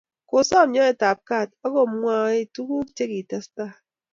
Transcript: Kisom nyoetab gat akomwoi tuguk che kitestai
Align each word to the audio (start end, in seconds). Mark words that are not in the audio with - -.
Kisom 0.29 0.67
nyoetab 0.73 1.17
gat 1.27 1.49
akomwoi 1.65 2.39
tuguk 2.53 2.87
che 2.95 3.03
kitestai 3.11 3.73